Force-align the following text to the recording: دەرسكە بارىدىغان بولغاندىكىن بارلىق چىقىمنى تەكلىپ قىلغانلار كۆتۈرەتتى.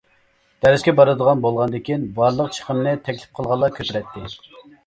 دەرسكە 0.65 0.93
بارىدىغان 0.99 1.43
بولغاندىكىن 1.43 2.07
بارلىق 2.17 2.51
چىقىمنى 2.57 2.97
تەكلىپ 3.09 3.39
قىلغانلار 3.41 3.77
كۆتۈرەتتى. 3.79 4.29